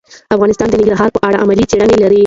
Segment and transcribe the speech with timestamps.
[0.35, 2.19] افغانستان د ننګرهار په اړه علمي څېړنې لري.